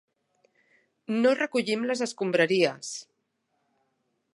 No 1.25 1.35
recollim 1.41 1.85
les 1.91 2.03
escombraries. 2.07 2.91